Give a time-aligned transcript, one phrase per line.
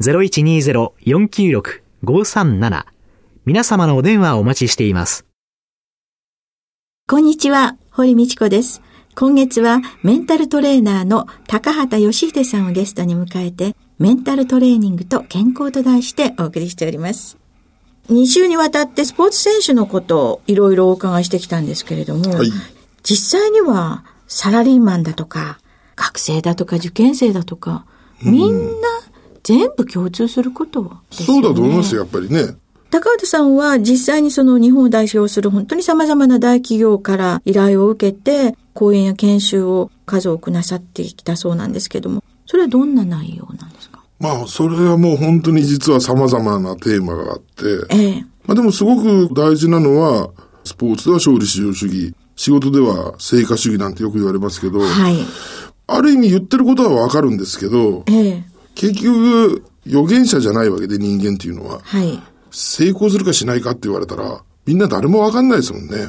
[0.00, 2.84] 0120-496-537
[3.46, 5.26] 皆様のお電話をお待ちしています。
[7.06, 8.80] こんにちは、堀道子です。
[9.14, 17.43] 今月はメンタルトレーナーの高畑義秀さんをゲストに迎えて、メンタルトレーニングと健康と題してお送りしております。
[18.10, 22.50] 2週にわたってスポーツ選手のことをいろいろお伺いしてきたんですけれども、はい、
[23.02, 25.58] 実際にはサラリーマンだとか、
[25.96, 27.86] 学生だとか受験生だとか、
[28.22, 28.88] みんな
[29.42, 32.56] 全部共通することですよね、そうだと思いますやっぱりね。
[32.90, 43.93] 高畑さんは実際にその日本を代表する本当に様々な大企業から依頼を受けて、講演や研修を数多くなさってきたそうなんですけども、それはどんな内容なんですか？
[44.24, 50.30] まあ、それはもう本当に実は様々なテーマがあって、ええ、まあでもすごく大事なのは、
[50.64, 55.16] スポーツでは勝利至上主義、仕事では成果主義なんてよく言われますけど、はい、
[55.88, 58.44] ある意味言ってることはわかるんですけど、ええ、
[58.74, 62.18] 結局、予言者じゃないわけで人間っていうのは、はい、
[62.50, 66.08] 成功するかしないかって言われたら、みんな誰もわかんないですもんね。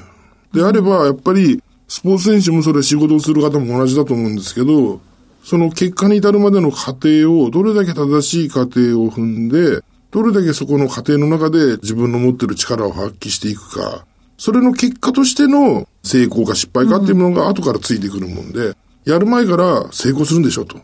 [0.54, 5.02] であれば、やっぱり、スポーツ選手もそれ仕事をする方も同じだと思うんですけど、
[5.46, 14.08] その結果に至るまでの過程をどれだけ正しい過程を踏んで、どれだけそこの過程の中で自分の持ってる力を発揮していくか、
[14.40, 18.76] それの結果としての成功か失敗かっていうものが後からついてくるもんで、うん、
[19.06, 20.80] やる前から成功するんでしょと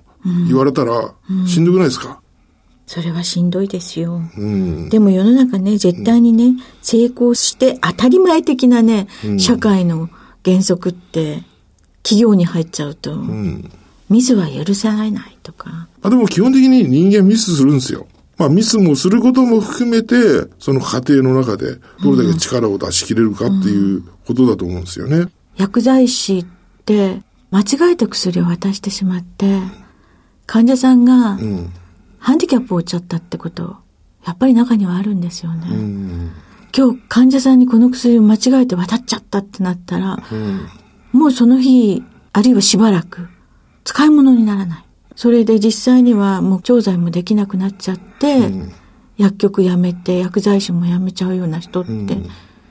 [0.48, 1.16] 言われたら、
[1.48, 2.20] しんどくないですか、うんうん、
[2.86, 4.22] それはしんどいですよ。
[4.38, 9.08] うん、でも世の中ね、絶対にね、成功して当たり前的なね、
[9.40, 10.08] 社会の
[10.46, 11.44] 原則って
[12.04, 13.18] 企業に入っちゃうと、
[14.12, 15.88] ミスは許されないとか。
[16.02, 18.08] あでも基本的に人間ミスするんですよ。
[18.38, 20.16] まあミスもすることも含めて、
[20.60, 25.16] その過程の中でどれだけ力を出し切れるかっていうことだと思うんですよね。
[25.16, 26.46] うんうん、薬剤師っ
[26.86, 29.60] て間違えた薬を渡してしまって、
[30.46, 31.38] 患者さんが
[32.20, 33.78] ハンディキャップを負っちゃったってこと、
[34.26, 35.68] やっぱり中にはあるんですよね。
[35.70, 36.32] うん、
[36.76, 40.22] 今日患者さんにこの薬を間違えて渡っちゃったってなったら、
[41.14, 43.28] もうその日、あるいはしばらく、
[43.84, 44.84] 使い物にならない。
[45.16, 48.72] それで実際にはもう調剤もできなくなっちゃって、うん、
[49.18, 52.18] 薬局辞めて薬剤師も辞めちゃうような人って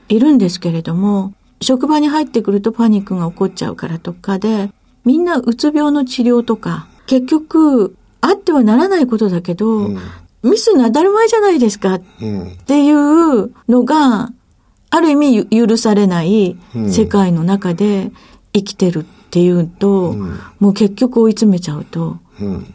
[0.09, 4.71] いるんですけれども、うん、職場に入ってくるとパニックが起こっちゃうからとかで、
[5.05, 9.99] みんなうつ病の治療とか、結局、あってはならないことだけど、うん、
[10.43, 12.01] ミスが当たり前じゃないですかっ
[12.65, 14.31] ていうのが、
[14.89, 16.57] ある意味許されない
[16.89, 18.11] 世界の中で
[18.53, 22.73] 生きてるっていうと、うん、もう結局追い詰めちゃうと、うん、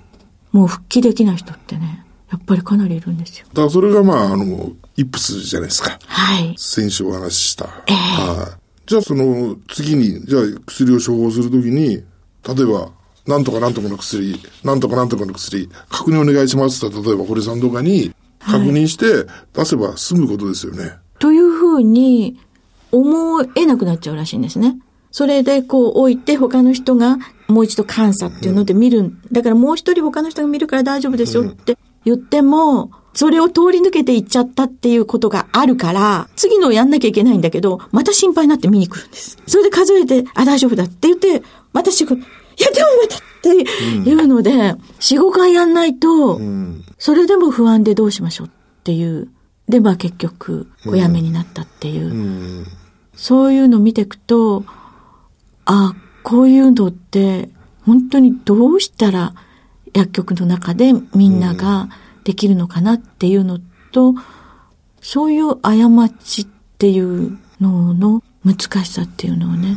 [0.53, 3.47] もう復帰できない人ってね、やっぱりかなりいるんですよ。
[3.49, 5.99] だからそれがまあ、あの、イップスじゃないですか。
[6.07, 6.55] はい。
[6.57, 7.69] 先週お話しした。
[7.87, 8.51] えー、はい。
[8.87, 12.91] じゃあその次に、じゃあ薬を処方するときに、例えば、
[13.27, 20.83] なんとかなんとかの薬、なんとかなんとかの薬、確認お願いしますと、例えば堀さんとかに確認して出せば済むことですよね。
[20.83, 22.39] はい、というふうに
[22.93, 24.79] 思えなくなっちゃうらしいんですね。
[25.17, 27.17] それでこう置いて他の人が
[27.49, 29.15] もう一度監査っていうので見る。
[29.33, 39.39] だからもう一人他の人が見るから大丈夫ですよって言っても、それを通り抜けていっちゃったっていうことがあるから、次のやんなきゃいけないんだけど、また心配になって見に来るんです。
[39.47, 41.43] それで数えて、あ、大丈夫だって言って、
[41.73, 44.77] また仕事、いや、でもまたっていうので、4、
[45.19, 46.39] 5回やんないと、
[46.99, 48.51] それでも不安でどうしましょうっ
[48.85, 49.31] ていう。
[49.67, 52.67] で、まあ結局、お辞めになったっていう。
[53.15, 54.67] そういうのを見ていくと、
[55.67, 57.51] あこういうのって
[57.85, 59.35] 本当にどうしたら
[59.93, 61.89] 薬局の中でみんなが
[62.25, 63.61] できるのかなっていうの
[63.93, 64.15] と、
[65.01, 65.73] そういう過
[66.25, 66.47] ちっ
[66.79, 69.77] ていうのの難しさっていうのをね、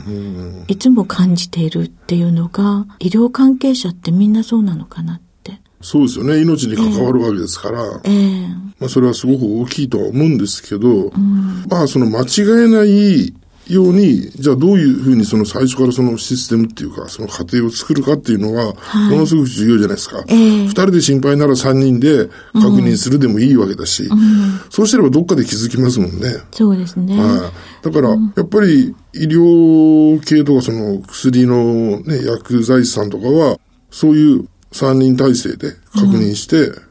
[0.68, 5.62] いつも感じているっていうのが、医療関係者ってみんなそうなのかなって。
[5.82, 6.42] そうですよね。
[6.42, 7.84] 命に関わるわけですから。
[8.04, 8.50] えー、
[8.80, 13.34] まあそれはすごく大きいとは思うんですけど、うん、まあその間違えない
[13.70, 18.74] ように、じゃあどういうふうにその最初からそのシステムっていうか、その過程を作るかっていうのが、
[19.10, 20.24] ものすごく重要じゃないですか。
[20.28, 26.34] 二、はい、人で心配なら三人で確認するでもいいわけだし、うん、そうしてればどっかで気づきますもんね。
[26.52, 27.16] そうですね。
[27.18, 27.52] は
[27.82, 27.86] い。
[27.86, 33.60] だから、やっぱり医療系とかその薬のね、薬剤師さんとかは、
[33.92, 36.89] そういう三人体制で確認して、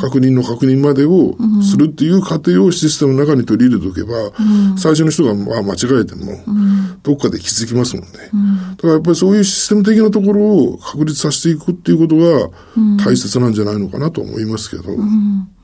[0.00, 4.32] 確認の確認までをするっていう過程をシステムの中に取り入れておけば、
[4.76, 6.38] 最初の人がまあ間違えても、
[7.02, 8.10] どっかで気づきますもんね。
[8.76, 12.50] だからやっぱりそういうシステム的なところを確立させていくっていうことが
[13.04, 14.84] 大切なんじゃないのかなと思いますけど。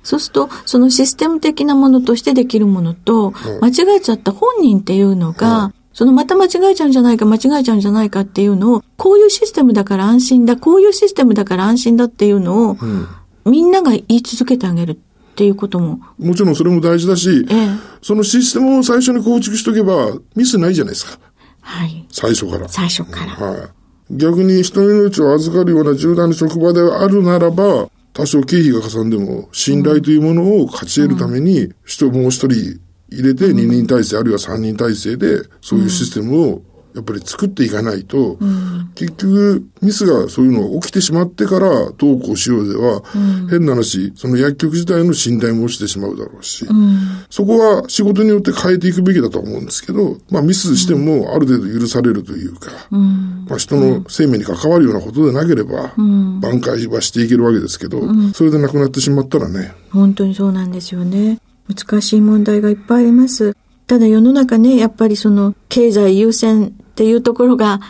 [0.03, 3.33] そうすると、そのシステム的なものとしてできるものと、
[3.63, 12.77] 間違えちゃった本人っていうのが、そのまた間違えちゃうんじゃないか、間違えちゃうんじゃないかっていうのを、こういうシステムだから安心だ、こういうシステムだから安心だっていうのを、
[13.45, 14.97] みんなが言い続けてあげるっ
[15.35, 16.01] ていうことも。
[16.19, 17.69] もちろんそれも大事だし、ええ、
[18.03, 21.19] そのシステムを最初に構築しとけばミスないじゃないですか。
[21.61, 22.07] はい。
[22.11, 22.69] 最初から。
[22.69, 23.33] 最初から。
[23.33, 23.69] はい。
[24.11, 32.81] 逆に人の命を預かるような重大な職場であるならば、多少経費がかさんでも、信頼というものを勝ち得るために、人もう一人
[33.11, 36.63] 入れて二人体制、あるいは三人体制で、そういうシステムを
[36.95, 58.01] やっぱり作っていかないと、うん、結局ミスがそういうのが起きてしまってからどうこうしようでは、うん、変な話、その薬局自体の信頼も落ちてしまうだろうし、うん、そこは仕事によって変えていくべきだと思うんですけど、まあミスしてもある程度許されるというか、まあ人の生命に関わるようなことでなければ、挽回はしていけるわけですけど、
[58.33, 59.73] それでなくなってしまったらね。
[59.91, 61.41] 本当にそうなんですよね。
[61.69, 63.57] 難しい問題がいっぱいあります。
[63.87, 67.81] ただ世の中ね、やっぱりその経済優先っていうところが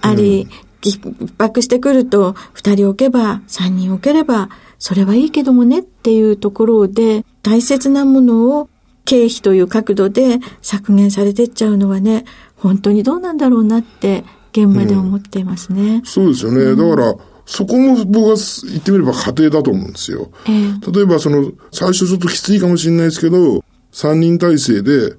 [0.00, 0.46] あり、
[0.82, 8.68] 逼迫してくると、二人置けば、三人置ければ、それはいいけどもねっていうところで、大切なものを
[9.04, 12.24] 経費という角度で削減されてっちゃうのはね、
[12.56, 15.96] 本当にどうなんだろうなって現場で思っていますね。
[15.96, 16.62] うん、そうですよね。
[16.62, 17.16] うん、だから、
[17.46, 18.36] そこも僕は
[18.70, 20.30] 言ってみれば家庭だと思うんですよ。
[20.46, 25.16] えー、例えばその、最初ちょっときついかもしれないですけど、三人体制で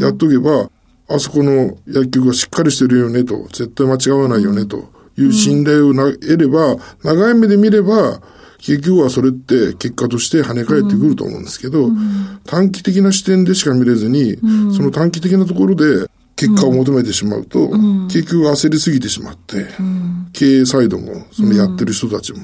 [0.00, 0.70] やっとけば、
[1.08, 8.20] あそこの薬局がしっかりしてるよねと、絶対間違わないよねという信頼を得れば、長い目で見れば、
[8.58, 11.90] 結局はそれって結果として跳ね返ってくると思うんですけど、
[12.46, 14.38] 短期的な視点でしか見れずに、
[14.74, 17.68] その短期的なところで結果を求めてしまうと、
[18.08, 19.66] 結局焦りすぎてしまって、
[20.32, 22.38] 経営サイドも、そのやってる人たちも、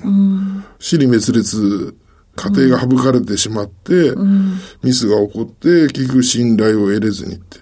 [0.78, 1.94] 死に滅裂、
[2.36, 4.12] 家庭が省かれてしまって、
[4.82, 7.60] ミスが起こって、結局信頼を得れずにって。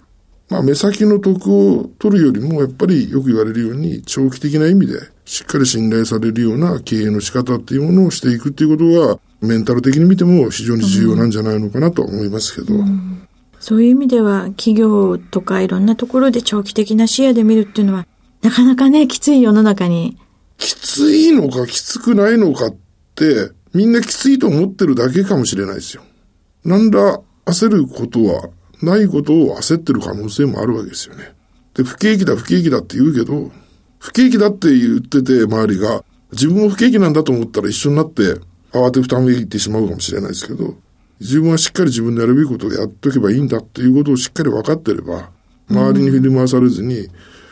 [0.50, 12.78] まあ、目先の得を取るよりも、やっぱりよく言われるように、長期的な意味で、しっかり信頼されるような経営の仕方っていうものをしていくっていうことは、メンタル的に見ても非常に重要なんじゃないのかなと思いますけど。
[12.78, 13.28] うん、
[13.60, 18.06] そういう意味では、企業とかいろんなところで長期的な視野で見るっていうのは、
[18.42, 20.16] なかなかね、きつい世の中に。
[20.56, 22.76] きついのかきつくないのかっ
[23.14, 26.02] て、みんなきついと思ってるだけかもしれないですよ。
[26.64, 28.50] なんだ焦ることは
[28.82, 31.34] ないことを焦ってる可能性もあるわけですよね。
[31.74, 33.50] で、不景気だ不景気だって言うけど、
[33.98, 38.22] 不景気だって言ってて周りが、自分も不景気なんだと思ったら一緒になって
[38.72, 40.74] 慌てふためいてしまうかもしれないですけど、
[41.20, 45.30] 自分はしっかり自分のやるべきことをやっとけばいいんだっていうことをしっかり分かってれば、
[45.68, 47.08] 周りに振り回されずに、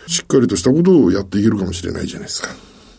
[0.06, 2.48] しっかりとしたことをやっていけるかもしれないじゃないですか。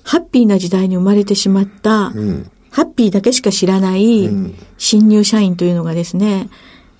[0.03, 4.29] ハッピーな時代に生まれてしまった、うん、ハッピーだけしか知らない
[4.77, 6.49] 新入社員というのがですね、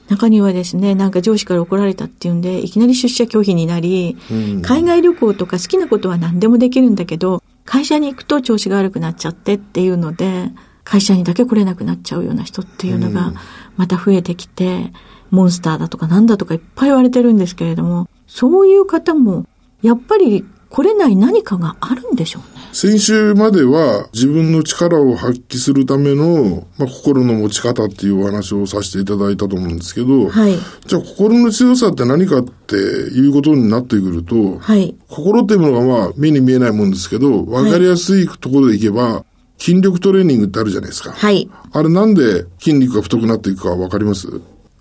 [0.10, 4.18] 中にはですね、なんか上司から怒られたっていうんで、いきなり出社拒否になり、
[4.62, 10.52] 海外旅行とか好きなことは何でもできるんだけど、会社に行くと調子が悪くなっちゃってっていうので、
[10.84, 13.34] 会社にだけ来れなくなっちゃうような人っていうのが、
[13.76, 14.94] また増えてきて、
[15.30, 19.46] モンスターだとかなんだとかいっぱい言われてるんですけれども、そういう方も、
[19.82, 20.46] やっぱり
[20.78, 22.64] 来れない何かがあるんでしょうね。
[22.72, 30.56] 先週までは自分の力を発揮するための、まあ、心の持ち方っていうお話をさせていただいたと思うんですけど、はい、
[30.86, 39.26] じゃあ心の強さって何かっていうことになってくると、はい、心っていうものがまあ目に見えないもんですけど、わかりやすいところでいけば、
[39.58, 41.12] 筋力トレーニングってあるじゃないですか。
[41.12, 41.50] はい。
[41.72, 44.28] あれなんで筋肉が太くなっていくかわかります？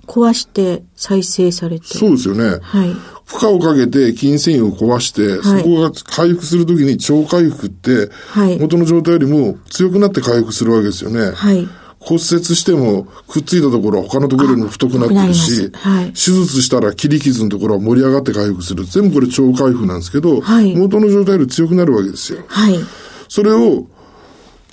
[0.06, 1.86] 壊して再生されて。
[1.86, 2.58] そうですよね。
[2.60, 2.94] はい。
[3.26, 11.32] 負荷をかけて筋繊維を壊して、はい、そこが回復するときに超回復って、はい、元の状態よりも強くなって回復するわけですよね。
[11.32, 11.68] はい。
[11.98, 12.22] 骨折
[12.54, 18.84] してもくっついたところは他のところよりも太くなってるし、はい、手術したら切り傷のところは盛り上がって回復する。
[18.84, 22.44] 全部これ超回復なんですけど、はい、元の状態より強くなるわけですよ。
[22.46, 22.78] はい、
[23.28, 23.88] それを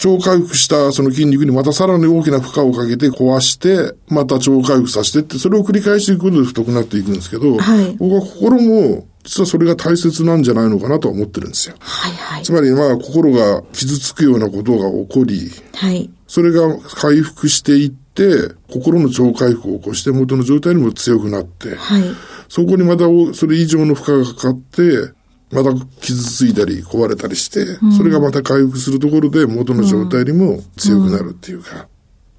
[0.03, 11.77] 超回復したその筋肉にまたさらに大きな負荷をかけて壊して、また超回復させてって、それを繰り返していくことで太くなっていくんですけど、はい、僕は心も、実はそれが大切なんじゃないのかなと思ってるんですよ。
[11.79, 22.03] はいはい、つまりまあ心が傷つくようなことが起こり、はい、それが回復していって、心の超回復を起こして元の状態にも強くなって、はい、
[22.49, 25.13] そこにまたそれ以上の負荷がかかって、
[25.53, 31.85] また傷ついたり壊れたりして、うん、それがまた回復するところで元の状態にも強くなるっていうか、うん、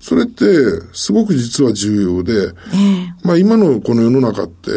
[0.00, 0.44] それって
[0.92, 4.70] すごく実は重要で、えー、まあ今のこの世の中って、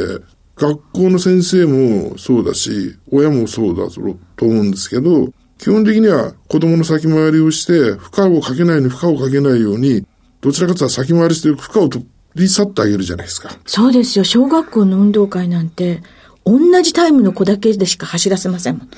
[0.57, 10.05] 学校の先生もそうだし、親もそうだと思うんですけど、基本的には子供の先回りをして、負荷をかけないように負荷をかけないように、
[10.41, 13.51] どちらかというと先回りして負荷を取り去ってあげるじゃないですか。
[13.65, 14.25] そうですよ。
[14.25, 16.01] 小学校の運動会なんて、
[16.47, 18.89] 同じタイムの子だけでしか走らせませんもん。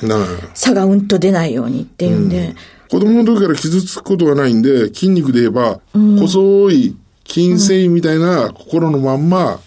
[0.53, 2.50] 差がうんと出ないようにっていうんで。
[2.91, 6.96] うん、子供の時から傷つくことがないんで、筋肉で言えば、うん、細い
[7.27, 9.60] 筋繊維みたいな心のまんま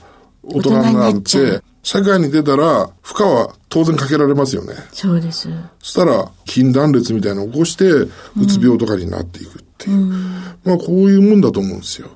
[0.45, 4.75] 大人になって、社会に出たら負荷は当然かけられますよね。
[4.93, 5.49] そうです。
[5.81, 8.11] そしたら筋断裂みたいなのを起こして、う
[8.47, 9.97] つ病とかになっていくっていう。
[9.97, 10.13] うん、
[10.65, 12.11] まあこういうもんだと思うんですよ。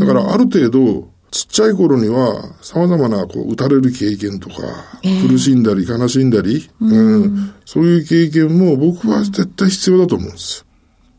[0.00, 4.54] だからある程度、ちっちゃい頃には様々なこう打たれる経験とか、
[5.02, 10.64] えー、苦しんだり悲しんだり、うん、うん、そういう経験も僕は絶対必要だと思うんです。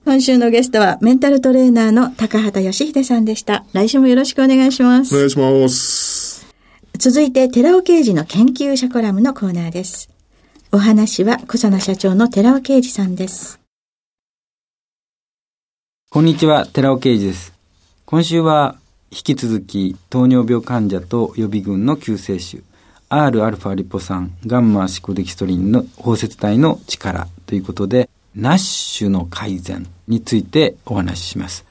[0.06, 3.66] 今週のゲストはメンタルトレーナーの高畑義秀さんでした。
[3.74, 5.14] 来週もよろしくお願いします。
[5.14, 6.48] お願いします。
[6.98, 10.10] 続いて、寺尾刑事の研究者コラムのコーナーです。
[10.72, 13.60] お話は、小佐奈社長の寺尾刑事さんです。
[16.10, 17.54] こんにちは、寺尾啓二です。
[18.06, 18.78] 今週は、
[19.16, 22.62] 引き続き糖尿病患者と予備軍の救世主
[23.10, 31.64] Rα リポ酸ガンマシコデキストリンの包摂体の力ということでナッシュの改善についてお話しします。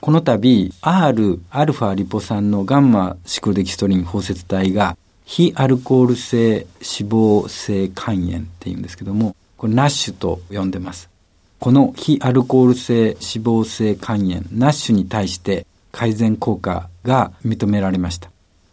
[0.00, 6.66] この度 Rα リポ酸のガンマシコデキストリン包摂体が非アルコール性脂
[7.10, 11.10] 肪性肝炎っていうんですけどもこれナッシュと呼んでます。
[11.58, 18.28] この非アルコール性脂肪性肝炎ナッシュに対して改善効果が認められました。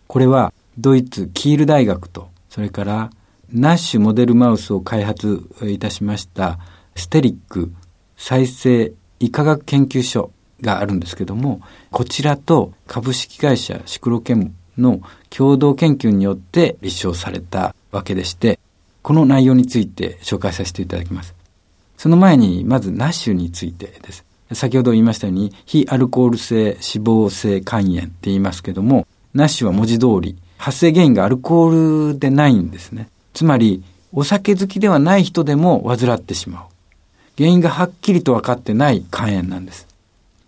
[0.08, 3.12] これはドイツキール大学と、それから
[3.54, 6.58] ナッシュモデルマウスを開発いたしました
[6.96, 7.72] ステリック
[8.18, 11.62] 再生医科学研究所があるんですけども、
[11.92, 18.60] こちらと株式会社シクロケムの共同研究によって立証されたわけでして、
[19.04, 21.36] この内容について紹介させていただきます。
[21.98, 24.26] その前に、まずナッシュについてです。
[24.54, 33.08] 先ほど言いましたように、非アルコール性脂肪性肝炎って言いますけども、ナッシュは文字通り、発生原因がアルコールでないんですね。
[33.34, 36.64] つまり、お酒好きではない人でも患ってしまう。
[37.38, 39.88] 原因がはっきりと分かってない肝炎なんです。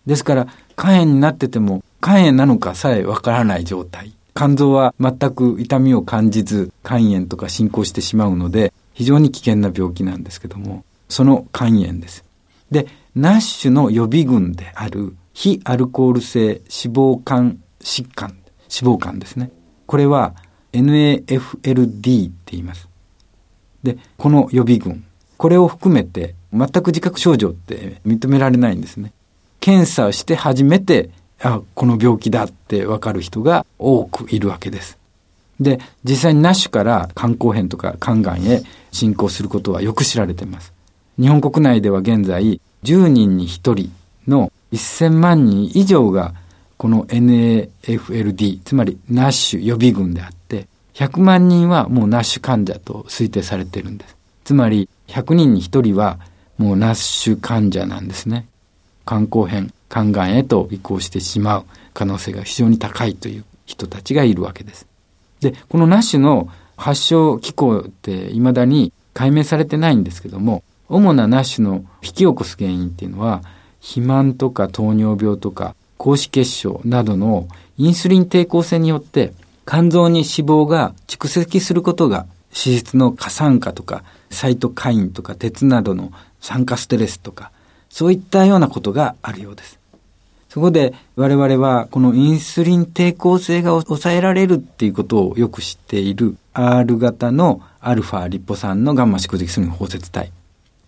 [0.05, 4.11] ですから、肝炎になってても、肝炎なのかさえ分からない状態。
[4.35, 12.23] 肝臓は全く痛みを感じず、肝炎とか進行してしまうので、非常に危険な病気なんですけども、その肝炎です。
[12.69, 19.51] で、ナッシュの予備軍である非アルコール性脂肪肝疾患、脂肪肝ですね。
[19.85, 20.33] これは
[20.71, 22.87] NAFLD って言います。
[23.83, 25.05] で、この予備軍、
[25.37, 29.13] これを含めて全く自覚症状って認められないんですね。
[29.59, 34.97] 検査をして初めて、あ、この病気だってわかる人が多くいるわけです。
[35.59, 40.73] で、実際にナッシュから肝硬変とか肝がんへ進行することはよく知られています。
[41.19, 43.91] 日本国内では現在10人に1人
[44.27, 46.33] の1000万人以上が
[46.77, 54.17] この NAFLD、つまりナッシュ予備軍であって、100万人はもうナッシュ患者と推定されているんです。
[54.43, 56.19] つまり100人に1人は
[56.57, 58.47] もうナッシュ患者なんですね。
[59.05, 64.87] 肝硬変、肝がんへと移行してしまう可能性が非常に高いという人たちがいるわけです。
[65.39, 73.41] で、このナッシュの発症機構って未だに解明されてないんですけども、主なナッシュの引き起こす原因っていうのは、
[73.79, 77.47] 肥満とか糖尿病とか、高脂血症などの
[77.77, 79.33] インスリン抵抗性によって
[79.65, 86.11] 肝臓に脂肪が蓄積することが脂質の過酸化とかサイトカインとか鉄などの
[86.41, 87.51] 酸化ストレスとか
[87.89, 89.79] そういったようなことがあるようです。
[90.49, 100.33] そこで我々はこのインスリン抵抗性が抑えられるっていうことをよく知っている R 型のアルファリポ酸のガンマ蓄積する包摂体。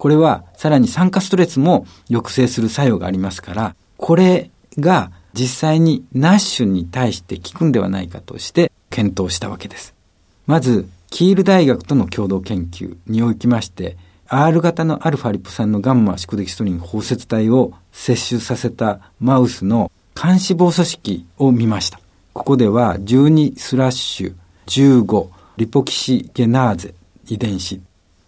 [0.05, 9.95] これはさらに酸化ストレスも抑制する作用がありますから、これが実際にナッシュに対して効くんではないかとして検討したわけです。
[10.45, 13.97] まず、キール大学との共同研究におきまして、
[14.27, 21.99] R 型のアルファリポ酸のガンマ宿敵ストリン包摂体を摂取させたマウスの肝脂肪組織を見ました。
[22.33, 24.35] ここでは12スラッシュ
[24.67, 26.93] 15リポキシゲナーゼ
[27.27, 27.81] 遺伝子。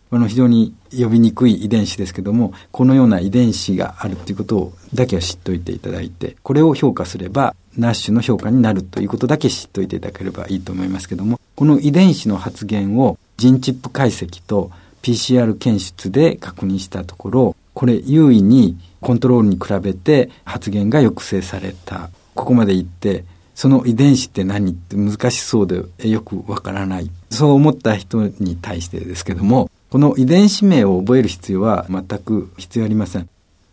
[0.10, 14.72] この非常に呼びにくい遺伝子ですけども、このような遺伝子があるということをだけは知っておいていただいて、これを評価すれば、ナッシュの評価になるということだけ知っておいていただければいいと思いますけども、この遺伝子の発現をジンチップ解析と
[15.02, 22.10] PCR 検出で確認したところ、これ優位にコントロールに比べて発現が抑制された。
[22.34, 27.10] ここまで言って、その遺伝子って何って難しそうでよくわからない。
[27.30, 33.30] そう思った人に対してですけども、この遺伝子名を覚える必要は全く必要ありません。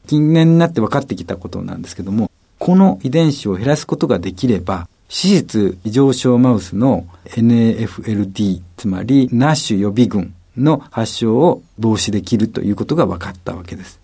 [0.06, 14.00] 近年になって分かってきたことなんですけども、この遺伝子を減らすことができれば、脂質異常症マウスの NAFLD、つまりナッシュ予備群の発症を防止できるということが分かったわけです。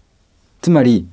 [0.63, 1.07] つまり、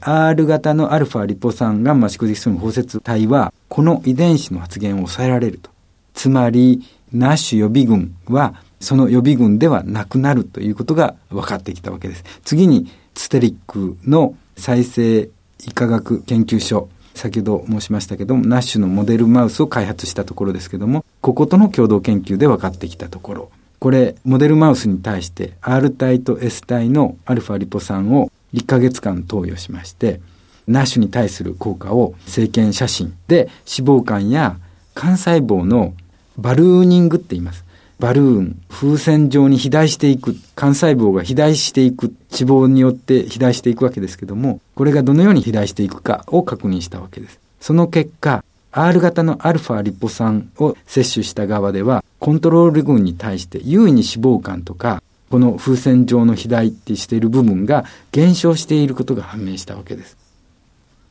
[0.00, 5.70] R 型のアルファリポ酸ガンマ宿敵素の包摂体は、この遺伝子の発現を抑えられると。
[6.14, 6.82] つまり、
[7.12, 12.24] ナッシュ予備群は、その予備群ではなくなるということが分かってきたわけです。
[12.44, 15.30] 次に、ステリックの再生
[15.66, 30.20] 医科学研究所、先ほど申しましたけども、ナッシュのモデルマウスを開発したところですけども、こことの共同研究で分かってきたところ、これ、モデルマウスに対して R 体と S 体のアルファリポ酸を1ヶ月間投与しまして、
[30.66, 34.56] ナッシュに対する効果を生検写真で脂肪肝や
[34.94, 35.94] 肝細胞の
[36.38, 37.64] バルーニングって言います。
[38.02, 47.38] バルーン、風船状に肥大していく、肝細胞が肥大していく、脂肪によって肥大していくわけですけども、これがどのように肥大していくかを確認したわけです。
[47.60, 60.18] その結果、R 型のアルファリポ酸を摂取した側では、コントロール群に対して優位に脂肪肝とかこの風船状の肥大ってしている部分が減少していることが判明したわけです。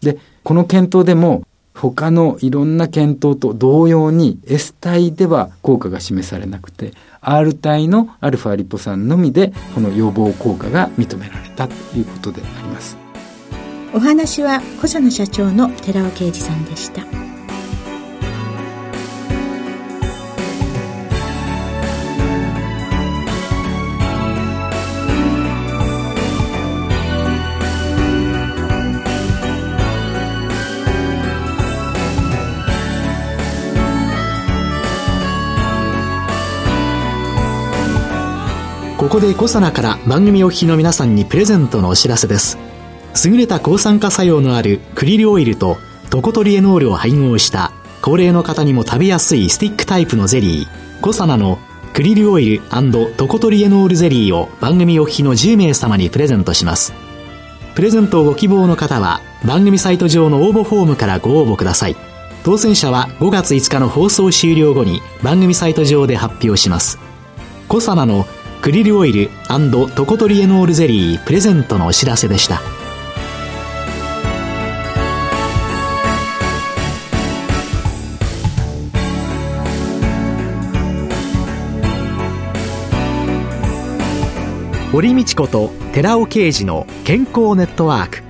[0.01, 12.97] で、この検討でも他のいろんな検討と同様に S 体では効果が示されなくて R 体のアルファリポ酸のみでこの予防効果が認められたということであります。
[13.93, 17.20] お話は小佐野社長の寺尾啓二さんでした。
[39.11, 42.57] ここでコサナから番組お聞きの皆さんにプレゼントのお知らせです。
[43.25, 45.75] 優れた抗酸化作用のあるクリルオイルと
[46.09, 51.59] トコトリエノールを配合した高齢の方にも食べやすいスティックタイプのゼリーコサナの
[51.91, 52.61] クリルオイル
[53.17, 56.93] トコトリエノールゼリーを番組お聞きの10名様にプレゼントします。
[57.75, 61.97] プレゼントをご希望の方は番組サイト上の応募フォームからご応募ください。
[62.45, 66.97] 当選者は5月5日の放送終了後に番組サイト上で発表します。
[67.67, 68.25] コサナの
[68.61, 69.31] クリルオイル
[69.95, 72.61] トコトリエノールゼリープレゼントのお知らせでした
[84.91, 88.21] 堀道子と寺尾啓二の健康ネットワーク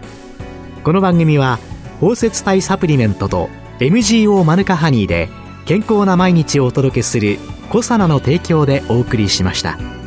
[0.86, 1.60] この番組は
[2.00, 5.28] 包摂体サプリメントと MGO マヌカハニーで
[5.66, 7.38] 健康な毎日をお届けする
[7.70, 10.01] 「コサナの提供」でお送りしました。